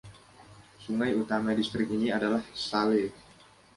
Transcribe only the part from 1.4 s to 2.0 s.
distrik